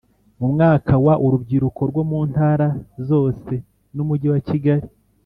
Mu 0.39 0.47
mwaka 0.53 0.93
wa 1.05 1.13
urubyiruko 1.25 1.81
rwo 1.89 2.03
mu 2.09 2.19
Ntara 2.29 2.67
zose 3.07 3.53
n 3.95 3.97
Umujyi 4.03 4.27
wa 4.33 4.41
Kigali 4.47 4.85